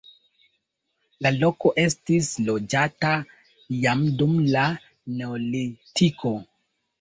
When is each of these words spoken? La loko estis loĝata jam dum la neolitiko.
La 1.25 1.31
loko 1.33 1.71
estis 1.81 2.29
loĝata 2.47 3.11
jam 3.85 4.03
dum 4.23 4.33
la 4.55 4.65
neolitiko. 5.21 6.35